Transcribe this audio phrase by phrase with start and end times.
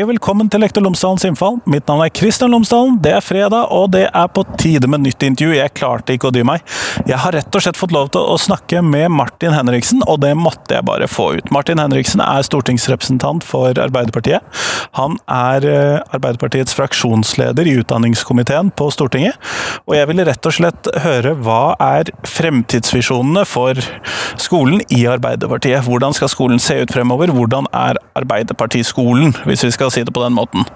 [0.00, 1.58] Hei og velkommen til Lektor Lomsdalens innfall.
[1.68, 2.94] Mitt navn er Kristian Lomsdalen.
[3.04, 5.58] Det er fredag, og det er på tide med nytt intervju.
[5.58, 6.62] Jeg klarte ikke å dy meg.
[7.04, 10.30] Jeg har rett og slett fått lov til å snakke med Martin Henriksen, og det
[10.40, 11.52] måtte jeg bare få ut.
[11.52, 14.40] Martin Henriksen er stortingsrepresentant for Arbeiderpartiet.
[14.96, 19.36] Han er eh, Arbeiderpartiets fraksjonsleder i utdanningskomiteen på Stortinget.
[19.84, 23.76] Og jeg ville rett og slett høre hva er fremtidsvisjonene for
[24.40, 25.84] skolen i Arbeiderpartiet?
[25.84, 27.36] Hvordan skal skolen se ut fremover?
[27.36, 30.66] Hvordan er Arbeiderpartiskolen, hvis vi skal si det på den måten.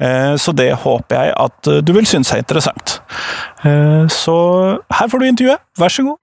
[0.00, 3.00] Eh, så det håper jeg at eh, du vil synes er interessant.
[3.64, 4.36] Eh, så
[4.98, 6.18] her får du intervjuet, vær så god.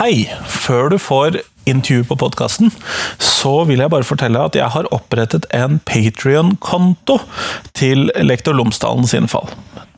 [0.00, 0.30] Hei!
[0.48, 2.70] Før du får intervju på podkasten,
[3.20, 7.18] så vil jeg bare fortelle at jeg har opprettet en Patrion-konto
[7.76, 9.50] til Lektor Lomsdalens innfall.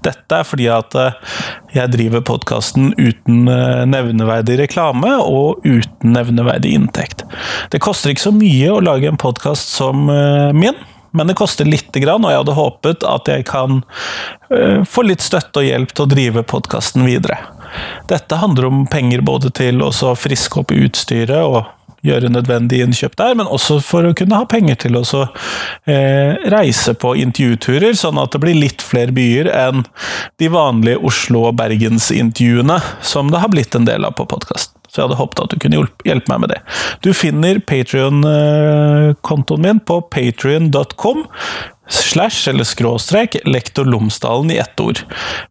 [0.03, 1.19] Dette er fordi at eh,
[1.77, 7.27] jeg driver podkasten uten eh, nevneverdig reklame og uten nevneverdig inntekt.
[7.73, 10.79] Det koster ikke så mye å lage en podkast som eh, min,
[11.13, 13.83] men det koster lite grann, og jeg hadde håpet at jeg kan
[14.89, 17.37] få litt støtte og hjelp til å drive podkasten videre.
[18.09, 21.69] Dette handler om penger både til å friske opp utstyret og
[22.07, 26.95] gjøre nødvendige innkjøp der, men også for å kunne ha penger til å eh, reise
[26.99, 29.85] på intervjuturer, sånn at det blir litt flere byer enn
[30.43, 34.79] de vanlige Oslo- og Bergens-intervjuene, som det har blitt en del av på podkasten.
[34.93, 36.59] Så jeg hadde håpet at du kunne hjelpe meg med det.
[37.01, 41.23] Du finner Patrion-kontoen min på patrion.com
[41.89, 45.01] slash eller skråstrek lektor Lomsdalen i ett ord.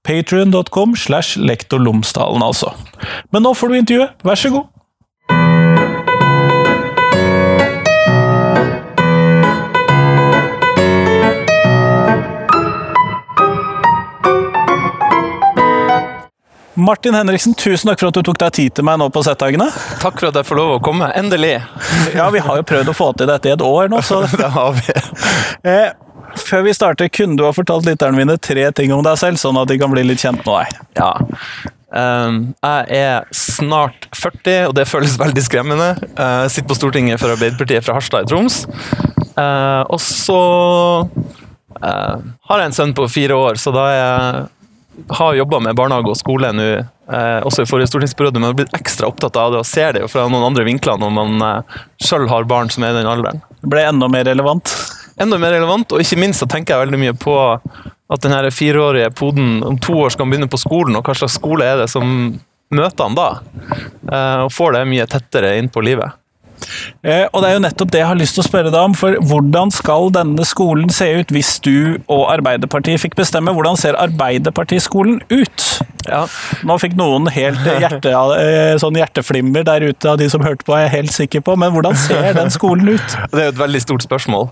[0.06, 2.76] Patrion.com slash lektor Lomsdalen, altså.
[3.34, 4.70] Men nå får du intervjuet, vær så god!
[16.81, 19.68] Martin Henriksen, tusen takk for at du tok deg tid til meg nå på Setthagene.
[20.02, 21.12] Takk for at jeg får lov å komme.
[21.18, 21.59] Endelig.
[22.16, 24.50] Ja, vi har jo prøvd å få til dette i et år nå, så Det
[24.56, 24.96] har vi.
[25.69, 25.92] Eh,
[26.42, 29.59] før vi starter, kunne du ha fortalt lytterne mine tre ting om deg selv, sånn
[29.62, 30.81] at de kan bli litt kjent med deg?
[30.97, 31.12] Ja.
[31.92, 35.92] Um, jeg er snart 40, og det føles veldig skremmende.
[36.16, 38.63] Uh, sitter på Stortinget for Arbeiderpartiet fra Harstad i Troms.
[39.36, 40.40] Uh, og så
[41.06, 42.18] uh,
[42.50, 44.50] har jeg en sønn på fire år, så da er jeg
[45.09, 46.68] har jobba med barnehage og skole nå,
[47.12, 50.03] eh, også i forrige stortingsperiode, men har blitt ekstra opptatt av det og ser det
[50.03, 53.09] jo fra noen andre vinkler når man eh, sjøl har barn som er i den
[53.09, 53.41] alderen.
[53.62, 54.75] Det ble enda mer relevant?
[55.22, 57.35] Enda mer relevant, og ikke minst så tenker jeg veldig mye på
[58.12, 61.68] at den fireårige poden om to år skal begynne på skolen, og hva slags skole
[61.68, 62.34] er det som
[62.72, 63.30] møter han da?
[63.72, 66.21] Eh, og får det mye tettere inn på livet.
[67.04, 68.96] Eh, og det er jo nettopp det jeg har lyst til å spørre deg om.
[68.98, 73.54] For hvordan skal denne skolen se ut hvis du og Arbeiderpartiet fikk bestemme?
[73.56, 75.68] Hvordan ser Arbeiderpartiskolen ut?
[76.08, 76.26] Ja.
[76.68, 80.76] Nå fikk noen helt hjerte, eh, sånn hjerteflimmer der ute av de som hørte på,
[80.78, 81.58] er jeg helt sikker på.
[81.60, 83.18] Men hvordan ser den skolen ut?
[83.32, 84.50] Det er jo et veldig stort spørsmål.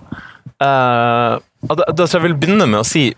[0.59, 3.09] Uh, da, jeg vil begynne med å si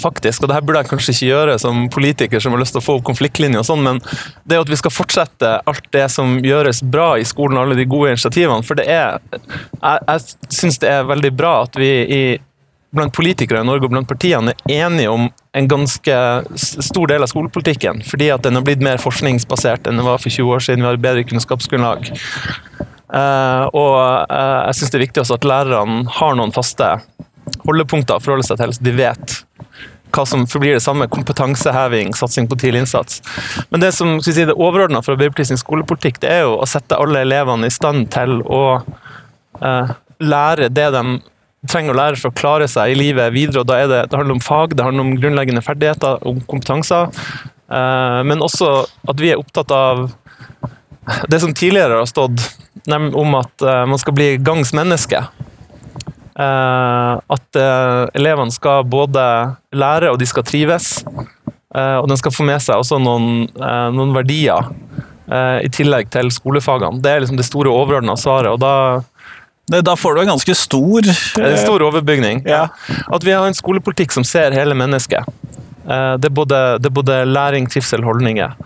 [0.00, 2.80] faktisk, og det her burde jeg kanskje ikke gjøre som politiker som har lyst til
[2.80, 3.98] å få opp konfliktlinjer og sånn, men
[4.48, 7.88] det er at vi skal fortsette alt det som gjøres bra i skolen, alle de
[7.90, 8.64] gode initiativene.
[8.66, 12.22] For det er Jeg, jeg syns det er veldig bra at vi i,
[12.94, 16.16] blant politikere i Norge og blant partiene er enige om en ganske
[16.56, 18.04] stor del av skolepolitikken.
[18.06, 20.84] Fordi at den har blitt mer forskningsbasert enn den var for 20 år siden.
[20.84, 22.12] Vi har bedre kunnskapsgrunnlag.
[23.10, 23.96] Uh, og
[24.30, 26.92] uh, jeg syns det er viktig også at lærerne har noen faste
[27.66, 29.38] holdepunkter å forholde seg til, så de vet
[30.10, 31.08] hva som forblir det samme.
[31.10, 33.20] Kompetanseheving, satsing på tidlig innsats.
[33.70, 37.22] Men det som si, det overordna for Arbeiderpartiets skolepolitikk, det er jo å sette alle
[37.24, 38.62] elevene i stand til å
[39.62, 41.04] eh, lære det de
[41.68, 43.62] trenger å lære for å klare seg i livet videre.
[43.62, 47.10] og da er Det det handler om fag, det handler om grunnleggende ferdigheter, om kompetanser.
[47.70, 50.08] Eh, men også at vi er opptatt av
[51.28, 52.40] det som tidligere har stått
[52.88, 55.22] om at eh, man skal bli gangs menneske.
[56.40, 59.22] Eh, at eh, elevene skal både
[59.76, 61.00] lære og de skal trives.
[61.74, 63.46] Eh, og de skal få med seg også noen,
[63.94, 64.72] noen verdier
[65.30, 66.98] i tillegg til skolefagene.
[66.98, 68.50] Det er liksom det store overordna svaret.
[68.50, 69.04] og da
[69.86, 72.40] da får du en ganske stor En stor overbygning.
[72.42, 72.64] Ja.
[73.06, 75.22] At vi har en skolepolitikk som ser hele mennesket.
[75.86, 78.56] Det er både, det er både læring, trivsel, holdninger.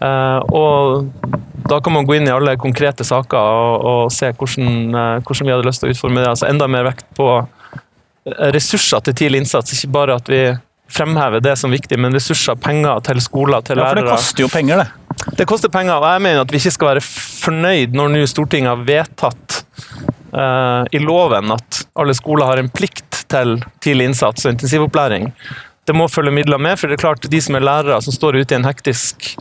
[0.00, 1.10] Og
[1.68, 5.46] da kan man gå inn i alle konkrete saker og, og se hvordan, eh, hvordan,
[5.46, 6.28] vi hadde lyst til å utforme det.
[6.34, 10.42] Altså enda mer vekt på eh, ressurser til tidlig innsats, ikke bare at vi
[10.92, 13.88] fremhever det som viktig, men ressurser, penger til skoler, til lærere.
[13.88, 15.34] Ja, For det koster jo penger, det.
[15.38, 18.72] Det koster penger, og jeg mener at vi ikke skal være fornøyd når nå Stortinget
[18.72, 19.58] har vedtatt
[20.34, 23.54] uh, i loven at alle skoler har en plikt til
[23.84, 25.30] tidlig innsats og intensivopplæring.
[25.86, 28.42] det må følge midler med, for det er klart de som er lærere som står
[28.42, 29.32] ute i en hektisk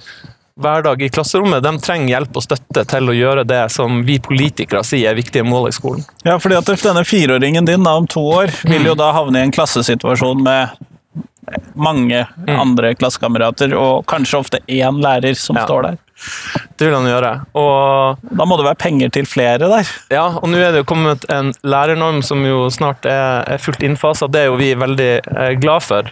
[0.61, 4.83] hverdag i klasserommet, de trenger hjelp og støtte til å gjøre det som vi politikere
[4.87, 6.05] sier er viktige mål i skolen.
[6.27, 9.47] Ja, fordi at denne fireåringen din da, om to år vil jo da havne i
[9.49, 10.69] en klassesituasjon med
[11.75, 12.59] mange Mm.
[12.59, 15.65] andre klassekamerater, og kanskje ofte én lærer som Ja.
[15.65, 15.97] står der.
[16.77, 17.45] Det vil han gjøre.
[17.55, 19.87] Og Da må det være penger til flere der.
[20.11, 23.81] Ja, og nå er det jo kommet en lærernorm som jo snart er, er fullt
[23.81, 24.27] innfasa.
[24.31, 26.03] Det er jo vi veldig eh, glad for.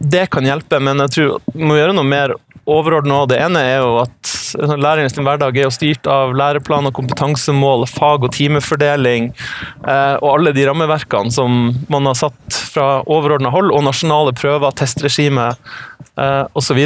[0.00, 2.34] Det kan hjelpe, men jeg tror vi må gjøre noe mer
[2.68, 3.24] overordna.
[3.26, 8.26] Det ene er jo at lærernes hverdag er jo styrt av læreplan og kompetansemål, fag-
[8.26, 13.84] og timefordeling eh, og alle de rammeverkene som man har satt fra overordna hold, og
[13.86, 16.80] nasjonale prøver, testregime eh, osv.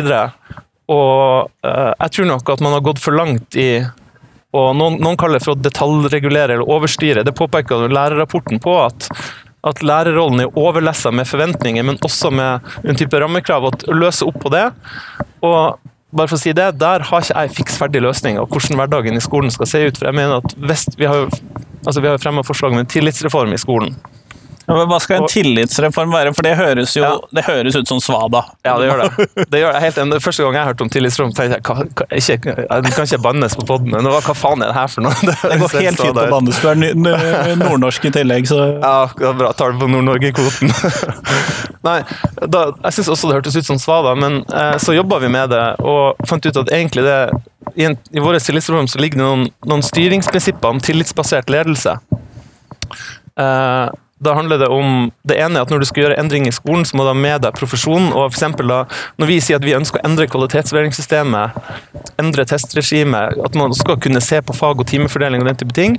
[0.86, 3.70] Og eh, jeg tror nok at man har gått for langt i
[4.56, 7.24] og noen, noen kaller det for å detaljregulere eller overstyre.
[7.26, 9.08] Det påpeker lærerrapporten på at,
[9.66, 13.66] at lærerrollen er overlessa med forventninger, men også med en type rammekrav.
[13.66, 14.68] Å løse opp på det.
[15.46, 15.78] Og
[16.16, 19.16] bare for å si det, Der har ikke jeg fiks ferdig løsning av hvordan hverdagen
[19.16, 19.98] i skolen skal se ut.
[19.98, 21.30] for jeg mener at hvis, Vi har jo
[21.86, 23.96] altså fremma forslag om en tillitsreform i skolen.
[24.66, 26.32] Hva skal en tillitsreform være?
[26.34, 27.12] For det høres jo Ja.
[27.38, 28.42] det høres ut som svada.
[28.66, 29.26] Ja, det gjør det.
[29.50, 29.82] det, gjør det.
[29.84, 30.20] Helt, enig.
[30.24, 33.56] Første gang jeg hørte om tillitsreform, tenkte jeg hva, hva, ikke, jeg kan ikke bannes
[33.56, 33.94] på poden.
[33.94, 35.14] Hva, hva faen er det her for noe?
[35.46, 36.60] Det går helt fint å bannes.
[36.60, 39.52] Du er nordnorsk i tillegg, så Ja, det er bra.
[39.56, 40.72] Tar det på Nord-Norge-kvoten.
[41.86, 42.00] Nei,
[42.50, 45.52] da, jeg syns også det hørtes ut som svada, men eh, så jobba vi med
[45.54, 47.20] det og fant ut at egentlig det
[47.76, 51.96] i, en, i våre tillitsreform så ligger det noen, noen styringsprinsipper om tillitsbasert ledelse.
[53.36, 53.86] Eh,
[54.18, 56.96] da handler det om Det ene at når du skal gjøre endring i skolen, så
[56.96, 58.12] må du ha med deg profesjonen.
[58.12, 58.84] og for eksempel da,
[59.18, 61.50] Når vi sier at vi ønsker å endre kvalitetsvurderingssystemet,
[62.18, 65.98] endre testregimet, at man skal kunne se på fag- og timefordeling og den type ting,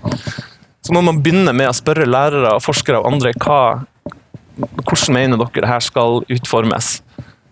[0.81, 3.85] så må man begynne med å spørre lærere, og forskere og andre hva,
[4.57, 7.01] hvordan mener dere det her skal utformes.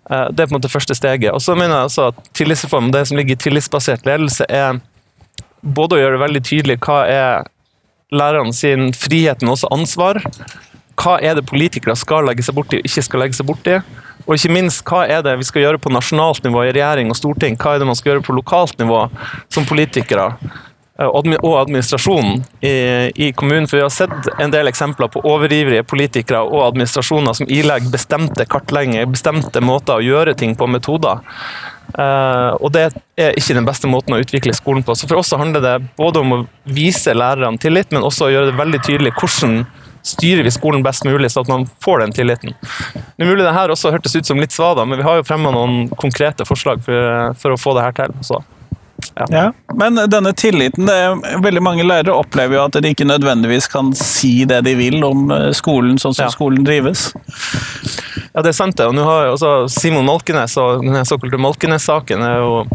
[0.10, 1.34] Eh, Det er på en måte første steget.
[1.34, 4.80] Og så mener jeg også at tillitsreformen, det som ligger i tillitsbasert ledelse, er
[5.62, 7.46] både å gjøre det veldig tydelig hva er
[8.12, 10.22] lærerne sin frihet, men også ansvar.
[10.96, 13.80] Hva er det politikere skal legge seg borti og ikke skal legge seg borti?
[14.26, 17.18] Og ikke minst, hva er det vi skal gjøre på nasjonalt nivå i regjering og
[17.20, 17.58] storting?
[17.60, 19.04] Hva er det man skal gjøre på lokalt nivå
[19.54, 20.32] som politikere?
[20.98, 23.68] eh, Og admi- og administrasjonen i kommunen.
[23.68, 28.46] For vi har sett en del eksempler på overivrige politikere og administrasjoner som ilegger bestemte
[28.46, 31.20] kartlegginger, bestemte måter å gjøre ting på, metoder.
[31.94, 32.88] Eh, og det
[33.20, 34.96] er ikke den beste måten å utvikle skolen på.
[34.98, 38.34] Så for oss så handler det både om å vise lærerne tillit, men også å
[38.34, 39.66] gjøre det veldig tydelig hvordan
[40.06, 42.52] styrer vi skolen best mulig, så at man får den tilliten.
[42.94, 45.26] Det er mulig det her også hørtes ut som litt svada, men vi har jo
[45.26, 48.14] fremma noen konkrete forslag for, for å få det her til.
[48.22, 48.44] Så.
[49.30, 53.68] Ja, Men denne tilliten det er, Veldig mange lærere opplever jo at de ikke nødvendigvis
[53.72, 56.32] kan si det de vil om eh, skolen sånn som Ja.
[56.32, 57.10] skolen drives.
[58.36, 58.86] Ja, det er sant det.
[58.90, 62.66] Og nå har jo også Simon Malkenes og den såkalte Malkenes-saken er jo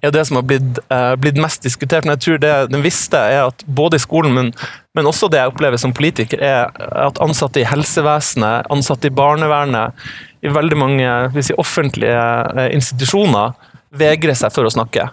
[0.00, 2.04] er det som har blitt, eh, blitt mest diskutert.
[2.06, 4.52] Men jeg tror det den visste, er at både i skolen, men,
[4.94, 9.92] men også det jeg opplever som politiker, er at ansatte i helsevesenet, ansatte i barnevernet,
[10.40, 12.14] i veldig mange si, offentlige
[12.54, 13.58] eh, institusjoner,
[13.98, 15.08] vegrer seg for å snakke.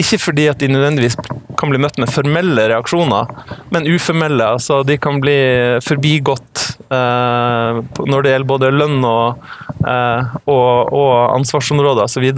[0.00, 1.16] Ikke fordi at de nødvendigvis
[1.58, 3.30] kan bli møtt med formelle reaksjoner,
[3.72, 4.44] men uformelle.
[4.56, 5.36] altså De kan bli
[5.84, 9.48] forbigått eh, når det gjelder både lønn og,
[9.86, 12.28] eh, og, og ansvarsområder osv.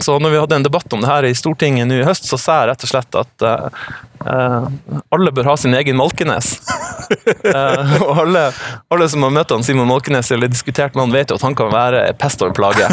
[0.00, 2.38] Så, når vi hadde en debatt om det her i Stortinget nå i høst, så
[2.38, 4.66] sa jeg rett og slett at eh,
[5.14, 6.52] alle bør ha sin egen Malkenes.
[7.08, 8.44] uh, og alle,
[8.94, 11.56] alle som har møtt han Simon Malkenes eller diskutert med han, vet jo at han
[11.58, 12.86] kan være pest og plage.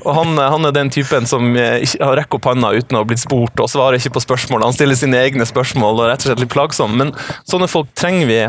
[0.00, 3.24] Og han, han er den typen som ikke rekker opp handa uten å ha blitt
[3.24, 4.64] spurt, og svarer ikke på spørsmål.
[4.70, 6.96] Han stiller sine egne spørsmål og er rett og slett litt plagsom.
[7.00, 7.12] Men
[7.44, 8.42] sånne folk trenger vi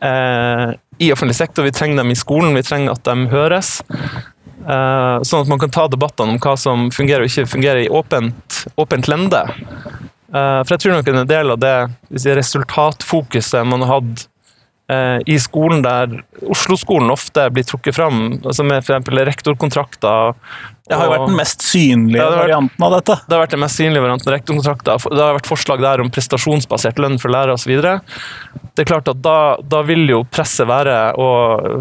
[0.00, 1.62] Uh, i offentlig sektor.
[1.62, 3.80] Vi trenger dem i skolen, vi trenger at de høres.
[4.60, 7.92] Eh, sånn at man kan ta debattene om hva som fungerer og ikke fungerer i
[7.92, 9.44] åpent, åpent lende.
[10.30, 11.76] Eh, for jeg tror nok en del av det
[12.38, 14.26] resultatfokuset man har hatt
[15.26, 16.20] i skolen, der
[16.50, 19.10] Oslo-skolen ofte blir trukket fram, altså med f.eks.
[19.30, 20.34] rektorkontrakter
[20.88, 23.16] Det har jo vært den mest synlige vært- varianten av dette.
[23.28, 25.04] det har vært den mest synlige varianten rektorkontrakter.
[25.14, 27.76] Det har vært forslag der om prestasjonsbasert lønn for lærere osv.
[27.80, 31.28] Det er klart at da, da vil jo presset være å,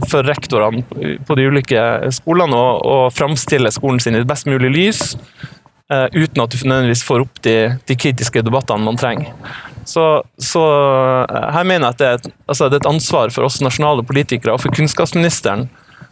[0.10, 0.84] for rektorene
[1.26, 5.59] på de ulike skolene å, framstille skolen sin i best mulig lys, eh,
[5.90, 7.56] uten at du nødvendigvis får opp de,
[7.90, 9.34] de kritiske debattene man trenger.
[9.90, 10.64] Så, så
[11.26, 13.58] eh, her mener jeg at det er, et, altså det er et ansvar for oss
[13.64, 15.66] nasjonale politikere og for kunnskapsministeren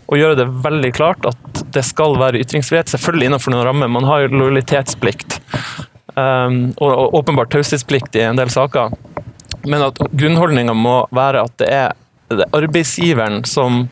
[0.08, 3.92] å gjøre det veldig klart at det skal være ytringsfrihet, selvfølgelig innenfor noen rammer.
[3.92, 5.38] Man har jo lojalitetsplikt
[6.16, 8.96] um, og, og åpenbart taushetsplikt i en del saker.
[9.68, 11.98] Men at grunnholdninga må være at det er,
[12.32, 13.90] det er arbeidsgiveren som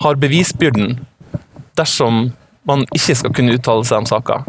[0.00, 0.96] har bevisbyrden
[1.76, 2.30] dersom
[2.68, 4.48] man ikke skal kunne uttale seg om saker.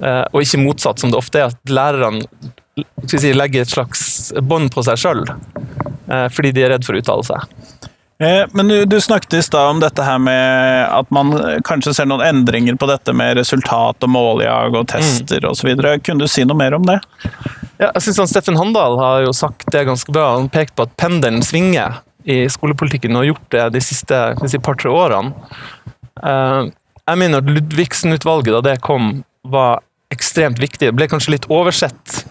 [0.00, 2.22] Eh, og ikke motsatt, som det ofte er, at lærerne
[3.10, 5.24] si, legger et slags bånd på seg sjøl
[6.32, 7.42] fordi de er redd for å uttale seg.
[8.22, 11.34] Eh, Men du, du snakket i stad om dette her med at man
[11.68, 15.50] kanskje ser noen endringer på dette med resultat og måljag og tester Mm.
[15.52, 15.68] osv.
[16.06, 16.96] Kunne du si noe mer om det?
[17.78, 20.32] Ja, jeg synes han Steffen Handal har jo sagt det ganske bra.
[20.38, 24.58] Han pekte på at pendelen svinger i skolepolitikken og har gjort det de siste si,
[24.58, 25.34] par-tre årene.
[26.24, 26.62] Eh,
[27.08, 29.78] jeg mener at Ludvigsen-utvalget, da det kom, var
[30.14, 30.88] ekstremt viktig.
[30.88, 32.22] Det ble kanskje litt oversett.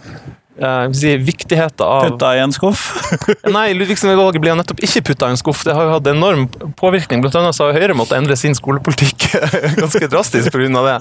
[0.58, 2.88] Uh, si, viktigheten av Putta i en skuff?
[3.58, 5.62] Nei, Ludvigsen-utvalget ble nettopp ikke putta i en skuff.
[5.68, 6.48] Det har jo hatt enorm
[6.80, 7.22] påvirkning.
[7.22, 9.28] Blant annet så har Høyre måttet endre sin skolepolitikk
[9.84, 10.82] ganske drastisk pga.
[10.88, 10.98] det.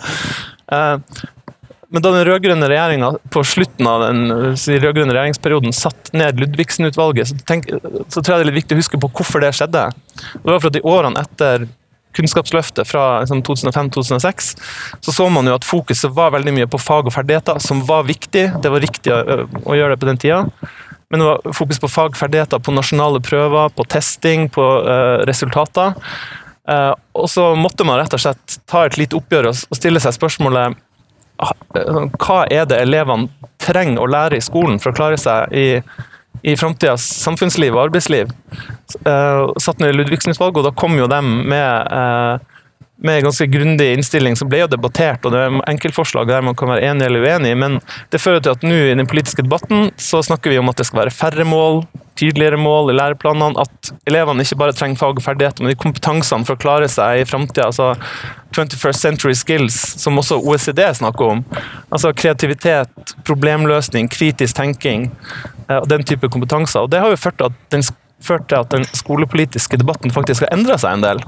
[0.68, 1.25] Uh,
[1.88, 7.38] Men da den rød-grønne regjeringa på slutten av den rød-grønne regjeringsperioden satt ned Ludvigsen-utvalget, så,
[7.40, 9.88] så tror jeg det er litt viktig å huske på hvorfor det skjedde.
[10.35, 11.68] Det var for at i årene etter
[12.16, 14.50] Kunnskapsløftet fra liksom, 2005-2006,
[15.04, 18.08] så så man jo at fokuset var veldig mye på fag og ferdigheter, som var
[18.08, 18.49] viktig.
[18.62, 20.44] Det var riktig å gjøre det på den tida.
[21.08, 25.94] Men det var fokus på fag, ferdigheter, på nasjonale prøver, på testing, på uh, resultater.
[26.66, 30.02] Uh, og så måtte man rett og slett ta et lite oppgjør og, og stille
[30.02, 30.75] seg spørsmålet
[31.38, 33.30] ah, eh, hva er det elevene
[33.62, 35.66] trenger å lære i skolen for å klare seg i,
[36.43, 38.33] i framtidas samfunnsliv og arbeidsliv.
[39.07, 42.57] Uh, satt ned i Ludvigsen-utvalget, og da kom jo dem med uh,
[42.97, 46.57] med en ganske grundig innstilling som ble jo debattert, og det er enkeltforslag der man
[46.57, 47.78] kan være enig eller uenig, men
[48.12, 50.88] det fører til at nå i den politiske debatten så snakker vi om at det
[50.88, 51.83] skal være færre mål,
[52.16, 56.49] tydeligere mål i læreplanene, at elevene ikke bare trenger fag og ferdigheter, men de kompetansene
[56.49, 57.69] for å klare seg i framtida.
[57.69, 57.93] Altså
[58.56, 61.44] 21st century skills, som også OECD snakker om.
[61.92, 65.10] Altså kreativitet, problemløsning, kritisk tenking
[65.68, 66.86] eh, og den type kompetanser.
[66.86, 67.86] Og det har jo ført til at den,
[68.26, 71.25] til at den skolepolitiske debatten faktisk har endra seg en del.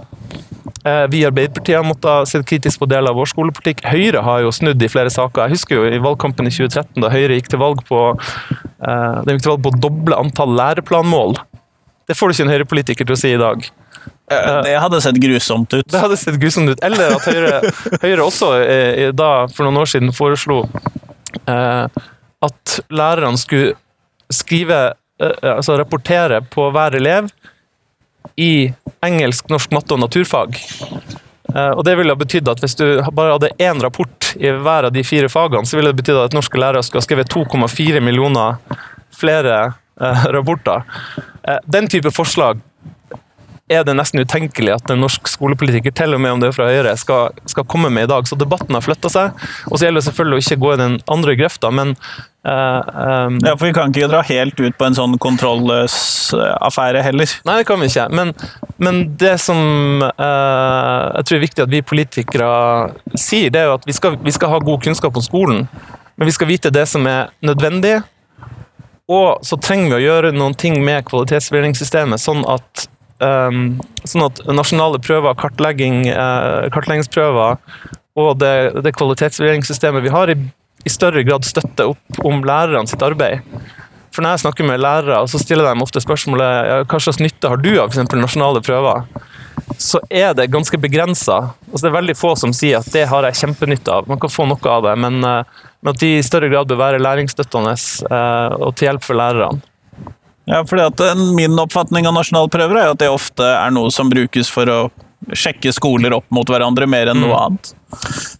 [0.84, 3.84] Eh, Vi i Arbeiderpartiet har måttet se kritisk på deler av vår skolepolitikk.
[3.88, 5.46] Høyre har jo snudd i flere saker.
[5.46, 9.44] Jeg husker jo i valgkampen i 2013, da Høyre gikk til valg på, eh, gikk
[9.44, 11.38] til valg på å doble antall læreplanmål.
[12.08, 13.68] Det får du ikke en Høyre-politiker til å si i dag.
[14.28, 15.86] Det hadde sett grusomt ut.
[15.88, 16.84] Det hadde sett grusomt ut.
[16.84, 20.62] Eller at Høyre, Høyre også eh, da, for noen år siden foreslo
[21.48, 22.00] eh,
[22.48, 23.74] at lærerne skulle
[24.32, 24.80] skrive,
[25.22, 27.30] eh, altså rapportere på hver elev
[28.38, 28.68] i
[29.04, 30.58] engelsk, norsk, matte og naturfag.
[31.54, 32.84] Eh, og det ville ha betydd at Hvis du
[33.16, 36.36] bare hadde én rapport i hver av de fire fagene, så ville det betydd at
[36.36, 38.58] norske lærere skulle ha skrevet 2,4 millioner
[39.18, 39.56] flere
[40.00, 40.84] eh, rapporter.
[41.42, 42.60] Eh, den type forslag
[43.68, 46.70] er det nesten utenkelig at en norsk skolepolitiker, til og med om det er fra
[46.70, 48.26] Høyre, skal, skal komme med i dag.
[48.28, 49.46] Så debatten har flytta seg.
[49.68, 51.96] Og så gjelder det selvfølgelig å ikke gå i den andre grøfta, men
[52.48, 55.96] Uh, um, Ja, for vi kan ikke dra helt ut på en sånn kontrollløs
[56.38, 57.32] eh, affære heller.
[57.44, 58.06] Nei, det kan vi ikke.
[58.14, 58.30] Men,
[58.80, 59.58] men det som
[60.06, 62.50] uh, jeg tror er viktig at vi politikere
[63.18, 65.66] sier, det er jo at vi skal, vi skal ha god kunnskap om skolen.
[66.16, 67.98] Men vi skal vite det som er nødvendig.
[69.10, 72.86] Og så trenger vi å gjøre noen ting med kvalitetsvurderingssystemet, sånn at
[73.18, 77.58] sånn at nasjonale prøver, eh, kartleggingsprøver
[78.18, 80.36] og det, det kvalitetsvurderingssystemet vi har, i,
[80.84, 83.42] i større grad støtter opp om lærerne sitt arbeid.
[84.14, 87.60] For når jeg snakker med lærere, så stiller de ofte spørsmålet hva slags nytte har
[87.62, 89.04] du av eksempel nasjonale prøver,
[89.78, 91.36] så er det ganske begrensa.
[91.68, 94.08] Altså, det er veldig få som sier at det har jeg kjempenytte av.
[94.10, 96.80] Man kan få noe av det, men, eh, men at de i større grad bør
[96.80, 97.74] være læringsstøttende
[98.10, 99.62] eh, og til hjelp for lærerne.
[100.48, 104.10] Ja, fordi at eh, Min oppfatning av nasjonalprøver er at det ofte er noe som
[104.12, 104.80] brukes for å
[105.34, 107.72] sjekke skoler opp mot hverandre mer enn noe annet.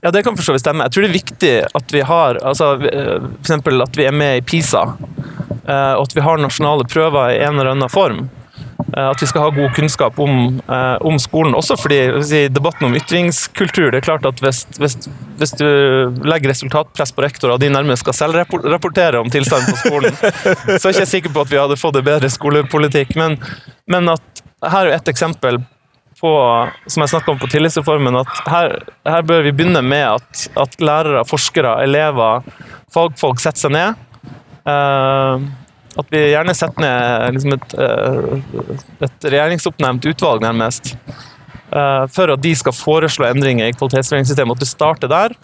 [0.01, 0.87] Ja, det kan for så vidt stemme.
[0.87, 2.95] Jeg tror det er viktig at vi har altså, f.eks.
[2.95, 4.85] for eksempel at vi er med i PISA,
[5.67, 8.29] eh, og at vi har nasjonale prøver i en eller annen form.
[8.97, 11.55] Eh, At vi skal ha god kunnskap om, eh, om skolen.
[11.55, 14.97] Også fordi si, debatten om ytringskultur det er klart at hvis, hvis,
[15.41, 15.67] hvis du
[16.25, 20.17] legger resultatpress på rektor, og de nærmest skal selvrapportere om tilstanden på skolen,
[20.79, 23.17] så er jeg ikke sikker på at vi hadde fått en bedre skolepolitikk.
[23.21, 23.37] Men,
[23.87, 25.61] men at her er et eksempel
[26.19, 26.33] på,
[26.91, 28.73] som jeg snakket om på tillitsreformen, at her,
[29.07, 32.43] her bør vi begynne med at, at lærere, forskere, elever,
[32.91, 34.05] fagfolk setter seg ned.
[34.67, 35.47] Eh,
[35.99, 40.95] at vi gjerne setter ned liksom et, eh, et regjeringsoppnevnt utvalg, nærmest.
[41.73, 44.57] eh, for at de skal foreslå endringer i kvalitetsvurderingssystemet.
[44.57, 45.35] At du starter der.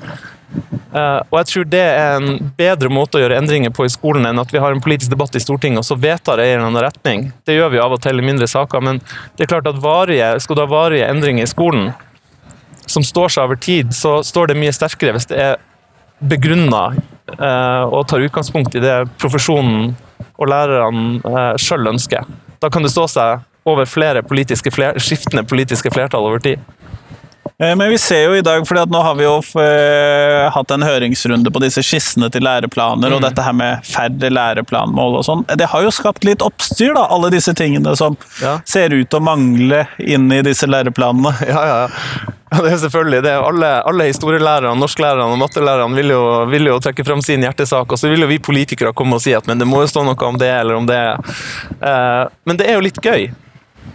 [0.94, 4.28] Eh, og jeg tror det er en bedre måte å gjøre endringer på i skolen
[4.28, 6.62] enn at vi har en politisk debatt i Stortinget og så vedtar det i en
[6.68, 7.32] annen retning.
[7.44, 9.02] Det gjør vi av og til i mindre saker, men
[9.34, 11.90] det er klart at varige, skal du ha varige endringer i skolen
[12.86, 15.58] som står seg over tid, så står det mye sterkere hvis det er
[16.20, 16.84] begrunna
[17.38, 19.94] eh, og tar utgangspunkt i det profesjonen
[20.34, 22.26] og lærerne eh, sjøl ønsker.
[22.62, 26.60] Da kan det stå seg over flere politiske skiftende politiske flertall over tid.
[27.58, 30.82] Eh, men vi ser jo i dag, for nå har vi jo uh, hatt en
[30.82, 33.16] høringsrunde på disse skissene til læreplaner, mm.
[33.16, 35.44] og dette her med færre læreplanmål og sånn.
[35.54, 38.56] Det har jo skapt litt oppstyr, da, alle disse tingene som ja.
[38.66, 41.34] ser ut å mangle inn i disse læreplanene.
[41.54, 42.32] Ja, ja, ja.
[42.54, 43.32] Det er selvfølgelig det.
[43.36, 48.00] Alle, alle historielærerne, norsklærerne og mattelærerne vil jo, vil jo trekke fram sin hjertesak, og
[48.00, 50.28] så vil jo vi politikere komme og si at men det må jo stå noe
[50.28, 51.00] om det eller om det.
[51.78, 53.28] Eh, men det er jo litt gøy.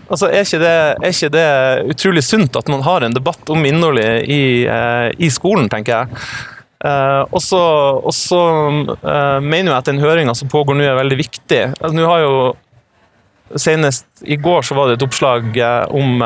[0.10, 1.48] Altså, er ikke, det, er ikke, det,
[1.94, 6.24] utrolig sunt at man har en debatt om innholdet i, uh, i skolen, tenker jeg.
[6.80, 7.64] Uh, og så
[9.04, 11.62] uh, mener jeg at den høringa som pågår nå, er veldig viktig.
[11.76, 12.40] Altså, nå har jo
[13.58, 15.56] Senest i går så var det et oppslag
[15.98, 16.20] om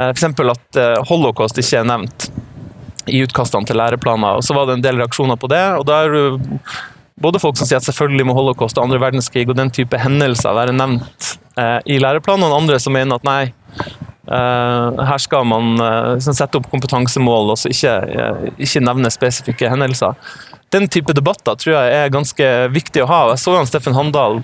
[0.00, 0.24] Eh, F.eks.
[0.24, 2.30] at eh, holocaust ikke er nevnt
[3.10, 4.38] i utkastene til læreplaner.
[4.38, 5.64] og Så var det en del reaksjoner på det.
[5.78, 6.60] og da er det
[7.20, 10.56] både folk som sier at selvfølgelig må holocaust og andre verdenskrig og den type hendelser
[10.56, 13.40] være nevnt eh, i læreplanen, og andre som mener at nei,
[14.30, 17.96] eh, her skal man eh, liksom sette opp kompetansemål og ikke,
[18.56, 20.16] ikke, nevne spesifikke hendelser.
[20.74, 23.20] Den type debatter tror jeg er ganske viktig å ha.
[23.32, 24.42] Jeg så han Steffen Handal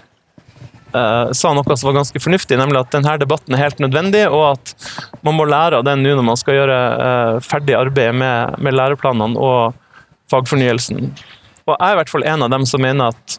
[0.96, 4.70] sa noe som var ganske fornuftig, nemlig at denne debatten er helt nødvendig, og at
[5.26, 6.78] man må lære av den nå når man skal gjøre
[7.44, 9.76] ferdig arbeid med, med, læreplanene og
[10.32, 11.10] fagfornyelsen.
[11.66, 13.36] Og jeg er i hvert fall en av dem som mener at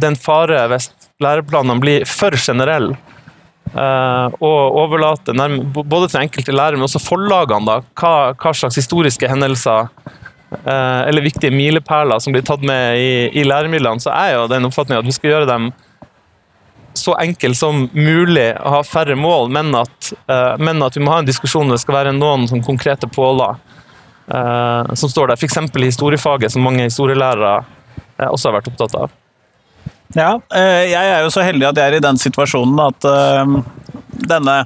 [0.00, 0.90] det er en fare hvis
[1.22, 2.96] læreplanene blir for generelle.
[3.70, 5.30] Uh, og overlate
[5.70, 11.22] både til enkelte lærere, men også forlagene, da, hva, hva slags historiske hendelser uh, eller
[11.22, 15.06] viktige milepæler som blir tatt med i, i læremidlene, så er jo den oppfatninga at
[15.06, 15.70] vi skal gjøre dem
[16.98, 21.22] så enkle som mulig ha færre mål, men at, uh, men at vi må ha
[21.22, 23.60] en diskusjon hvor det skal være noen sånn konkrete påler
[24.30, 25.38] som står der.
[25.40, 25.56] F.eks.
[25.74, 27.64] historiefaget, som mange historielærere
[28.30, 29.16] også har vært opptatt av.
[30.16, 33.06] Ja, jeg er jo så heldig at jeg er i den situasjonen at
[34.10, 34.56] denne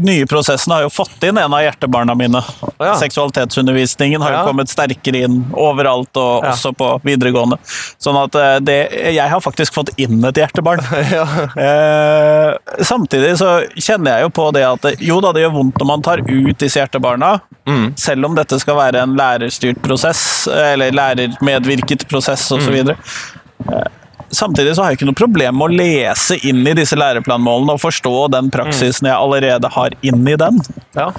[0.00, 2.42] nye prosessen har jo fått inn en av hjertebarna mine.
[2.78, 2.94] Ja.
[3.00, 6.52] Seksualitetsundervisningen har jo kommet sterkere inn overalt, og ja.
[6.52, 7.58] også på videregående.
[8.02, 8.76] Sånn at eh, det,
[9.16, 10.82] Jeg har faktisk fått inn et hjertebarn.
[11.66, 15.92] eh, samtidig så kjenner jeg jo på det at jo da, det gjør vondt når
[15.92, 17.36] man tar ut disse hjertebarna,
[17.68, 17.86] mm.
[18.00, 22.82] selv om dette skal være en lærerstyrt prosess, eller lærermedvirket prosess osv.
[22.84, 24.04] Mm.
[24.34, 27.82] Samtidig så har jeg ikke noe problem med å lese inn i disse læreplanmålene og
[27.82, 30.58] forstå den praksisen jeg allerede har inn i den.
[30.96, 31.12] Ja.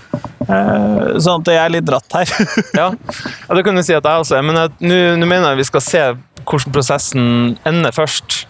[0.48, 2.34] Eh, sånn at jeg er litt dratt her.
[2.82, 2.90] ja.
[2.92, 4.46] ja, det kunne du si at jeg også er.
[4.48, 6.04] Men nå mener jeg vi skal se
[6.48, 7.26] hvordan prosessen
[7.68, 8.46] ender først.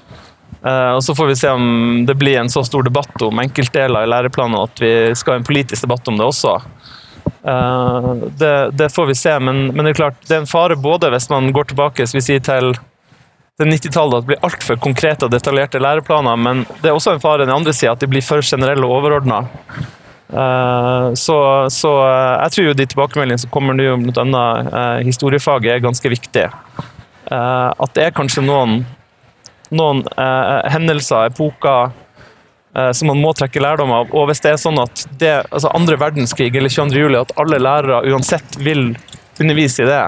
[0.66, 4.04] Uh, og Så får vi se om det blir en så stor debatt om enkeltdeler
[4.08, 6.58] i læreplanen at vi skal ha en politisk debatt om det også.
[7.46, 10.76] Uh, det, det, får vi se, men, men, det er klart, det er en fare
[10.80, 12.74] både hvis man går tilbake vi sier, til
[13.58, 17.22] til 90-tallet at det blir altfor konkrete og detaljerte læreplaner, men det er også en
[17.24, 19.48] fare den andre sida, at de blir for generelle og overordna.
[20.28, 21.38] Uh, så,
[21.72, 24.44] så uh, jeg tror jo de tilbakemeldingene som kommer nå bl.a.
[24.68, 26.52] Uh, historiefaget, er ganske viktige.
[27.32, 28.84] Uh, at det er kanskje noen,
[29.74, 30.06] noen
[30.72, 31.96] hendelser, epoker,
[32.94, 34.12] som man må trekke lærdom av.
[34.14, 37.00] Og hvis det er sånn at det, altså andre verdenskrig eller 22.
[37.02, 38.92] juli, at alle lærere uansett vil
[39.42, 40.04] undervise i det,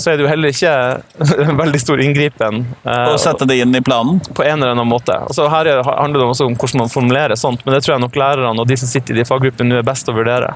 [0.00, 0.74] så er det jo heller ikke
[1.46, 2.62] en veldig stor inngripen.
[2.84, 4.20] Eh, å sette det inn i planen?
[4.34, 5.16] På en eller annen måte.
[5.28, 8.16] Altså, her handler det også om hvordan man formulerer sånt, men det tror jeg nok
[8.20, 10.54] lærerne og de som sitter i de faggruppene nå er best å vurdere.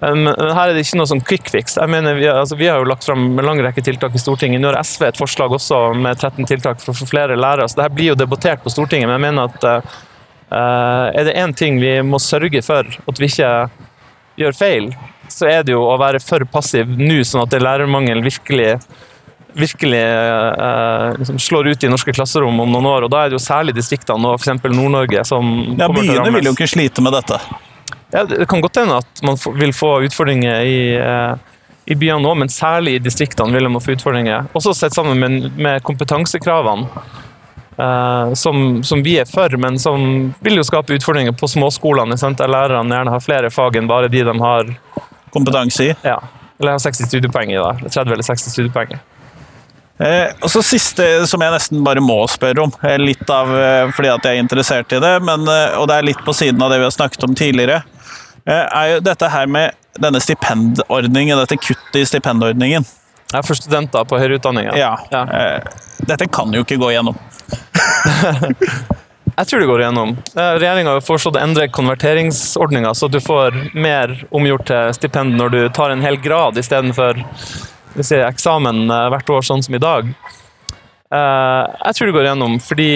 [0.00, 1.74] Men her er det ikke noe sånn quick fix.
[1.76, 4.62] Jeg mener, vi, altså, vi, har jo lagt fram en lang rekke tiltak i Stortinget.
[4.62, 7.68] Nå har SV et forslag også med 13 tiltak for å få flere lærere.
[7.68, 11.52] så Dette blir jo debattert på Stortinget, men jeg mener at uh, er det én
[11.56, 13.52] ting vi må sørge for at vi ikke
[14.40, 14.88] gjør feil,
[15.30, 18.78] så er det jo å være for passiv nå, sånn at det lærermangel virkelig
[19.54, 23.06] virkelig eh, liksom slår ut i norske klasserom om noen år.
[23.06, 24.62] og Da er det jo særlig distriktene og f.eks.
[24.70, 27.40] Nord-Norge som Ja, Byene vil jo ikke slite med dette.
[28.10, 31.34] Ja, det kan godt hende at man vil få utfordringer i, eh,
[31.86, 34.48] i byene òg, men særlig i distriktene vil man få utfordringer.
[34.54, 36.88] Også sett sammen med, med kompetansekravene,
[37.78, 42.50] uh, som, som, vi er for, men som vil jo skape utfordringer på småskolene, der
[42.50, 44.74] lærerne gjerne har flere fag enn bare de de har
[45.34, 45.94] kompetanse i.
[46.02, 46.18] Ja,
[46.60, 47.56] eller har 60 studiepoeng i.
[47.56, 48.98] da, 30 eller 60 studiepoeng.
[50.00, 54.12] Eh, og så Siste som jeg nesten bare må spørre om, litt av eh, fordi
[54.12, 56.72] at jeg er interessert i det, men, eh, og det er litt på siden av
[56.72, 57.82] det vi har snakket om tidligere.
[58.46, 62.86] Eh, er jo dette her med denne stipendordningen, dette kuttet i stipendordningen.
[63.30, 64.70] Ja, For studenter på høyere utdanning?
[64.78, 64.94] Ja.
[65.12, 65.22] ja.
[65.28, 65.60] Eh,
[66.08, 67.18] dette kan jo ikke gå igjennom.
[69.40, 70.16] Jeg tror det går igjennom.
[70.34, 75.54] Eh, Regjeringa har foreslått å endre konverteringsordninga, så du får mer omgjort til stipend når
[75.54, 77.22] du tar en hel grad istedenfor
[77.98, 80.08] si, eksamen hvert år, sånn som i dag.
[81.10, 82.90] Jeg tror det går igjennom, fordi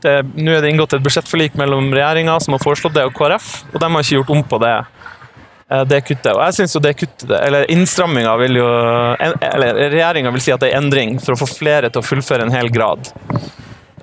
[0.00, 3.80] nå er det inngått et budsjettforlik mellom regjeringa, som har foreslått det, og KrF, og
[3.80, 4.74] de har ikke gjort om på det,
[5.70, 6.32] eh, det kuttet.
[6.34, 8.68] Og jeg synes jo det kuttet, eller innstramminga vil jo
[9.20, 12.42] Eller regjeringa vil si at det er endring for å få flere til å fullføre
[12.46, 13.12] en hel grad.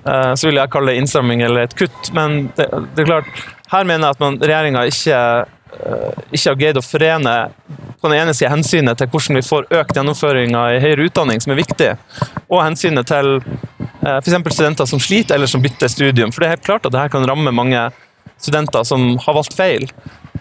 [0.06, 3.46] Eh, så vil jeg kalle det innstramming eller et kutt, men det, det er klart
[3.68, 5.44] Her mener jeg at regjeringa ikke, eh,
[6.32, 7.34] ikke har greid å forene
[7.98, 11.52] på den ene sida hensynet til hvordan vi får økt gjennomføringa i høyere utdanning, som
[11.54, 11.90] er viktig,
[12.48, 13.38] og hensynet til
[14.02, 14.54] Eh, F.eks.
[14.54, 16.32] studenter som sliter eller som bytter studium.
[16.32, 17.88] For det er helt klart at dette kan ramme mange
[18.38, 19.88] studenter som har valgt feil.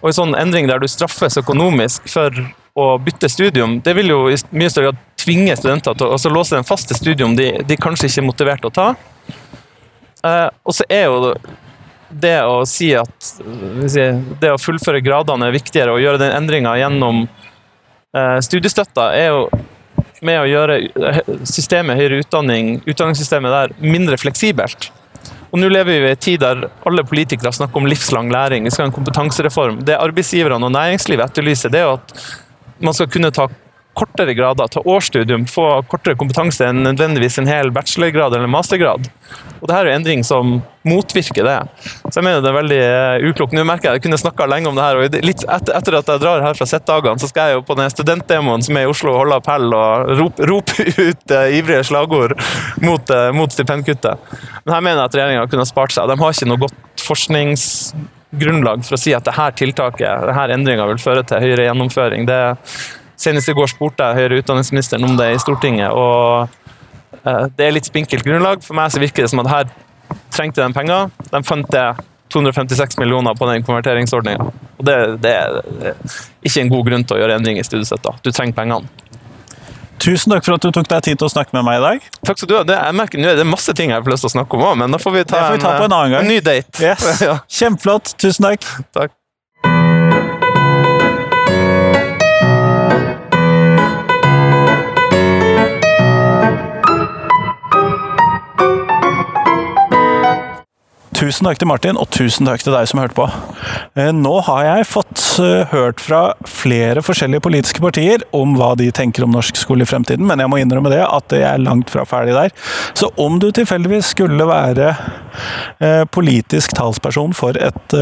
[0.01, 2.33] Og en sånn endring der du straffes økonomisk for
[2.77, 6.53] å bytte studium, det vil jo i mye større grad tvinge studenter til å låse
[6.53, 8.89] dem fast til studium de, de kanskje ikke er motivert til å ta.
[10.21, 11.33] Uh, og så er jo
[12.21, 13.31] det å si at
[14.41, 19.47] det å fullføre gradene er viktigere, og gjøre den endringa gjennom uh, studiestøtta, er jo
[20.25, 20.77] med å gjøre
[21.45, 24.89] systemet høyere utdanning, utdanningssystemet der, mindre fleksibelt.
[25.51, 28.65] Og nå lever vi i en tid der alle politikere snakker om livslang læring.
[28.65, 29.79] Vi skal ha en kompetansereform.
[29.87, 32.15] Det arbeidsgiverne og næringslivet etterlyser, det er at
[32.83, 33.47] man skal kunne ta
[33.97, 39.09] kortere grader, ta årsstudium, få kortere kompetanse enn nødvendigvis en hel bachelorgrad eller mastergrad.
[39.57, 41.57] Og det her er jo endring som motvirker det.
[42.05, 43.55] Så jeg mener det er veldig uh, uklokt.
[43.57, 46.11] Nå merker jeg at jeg kunne snakka lenge om det her, og litt etter, at
[46.13, 48.91] jeg drar her fra Z-dagene, så skal jeg jo på den studentdemoen som er i
[48.91, 52.37] Oslo, og holde appell og rope, rope ut uh, ivrige slagord
[52.85, 54.29] mot, uh, mot, stipendkuttet.
[54.63, 56.11] Men her mener jeg at regjeringa kunne spart seg.
[56.11, 61.01] De har ikke noe godt forskningsgrunnlag for å si at dette tiltaket, denne endringa vil
[61.01, 62.29] føre til høyere gjennomføring.
[62.29, 62.41] Det
[63.27, 66.47] Senest i går spurte jeg høyere utdanningsministeren om det i Stortinget, og
[67.27, 68.61] uh, det er litt spinkelt grunnlag.
[68.63, 69.73] For meg så virker det som at her
[70.31, 71.09] trengte de penger.
[71.33, 71.87] De fant det
[72.31, 74.47] 256 millioner på den konverteringsordninga.
[74.79, 75.97] Det, det, er
[76.45, 78.15] ikke en god grunn til å gjøre endring i studiestøtta.
[78.23, 78.87] Du trenger pengene.
[79.99, 82.09] Tusen takk for at du tok deg tid til å snakke med meg i dag.
[82.29, 82.63] Takk skal du ha.
[82.69, 84.67] Det, jeg merker nå er det masse ting jeg har lyst til å snakke om
[84.69, 86.79] òg, men da får vi ta, får vi ta en, en, en, ny date.
[86.79, 87.07] Yes.
[87.27, 87.39] ja.
[87.59, 88.13] Kjempeflott.
[88.21, 88.67] Tusen takk.
[88.95, 89.16] Takk.
[101.17, 103.25] Tusen takk til Martin, og tusen takk til deg som hørte på.
[103.97, 108.91] Eh, nå har jeg fått eh, hørt fra flere forskjellige politiske partier om hva de
[108.93, 111.89] tenker om norsk skole i fremtiden, men jeg må innrømme det at jeg er langt
[111.89, 112.53] fra ferdig der.
[112.93, 114.91] Så om du tilfeldigvis skulle være
[115.81, 117.97] eh, politisk talsperson for et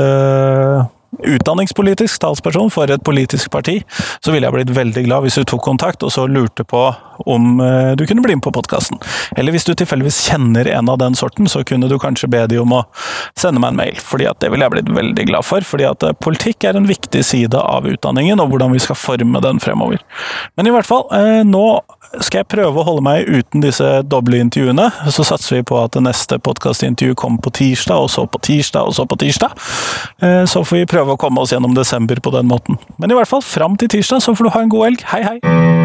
[1.23, 3.79] utdanningspolitisk talsperson for et politisk parti,
[4.19, 6.87] så ville jeg blitt veldig glad hvis du tok kontakt og så lurte på
[7.25, 8.99] om eh, du kunne bli med på podkasten.
[9.37, 12.59] Eller hvis du tilfeldigvis kjenner en av den sorten, så kunne du kanskje be de
[12.61, 12.83] om å
[13.39, 15.65] sende meg en mail, fordi det ville jeg blitt veldig glad for.
[15.65, 19.41] fordi at eh, politikk er en viktig side av utdanningen, og hvordan vi skal forme
[19.43, 20.03] den fremover.
[20.57, 21.65] Men i hvert fall, eh, nå
[22.23, 24.89] skal jeg prøve å holde meg uten disse doble intervjuene.
[25.11, 28.87] Så satser vi på at det neste podkastintervju kommer på tirsdag, og så på tirsdag,
[28.87, 29.57] og så på tirsdag.
[30.51, 32.79] Så får vi prøve å komme oss gjennom desember på den måten.
[33.01, 35.09] Men i hvert fall, fram til tirsdag så får du ha en god helg.
[35.13, 35.84] Hei, hei!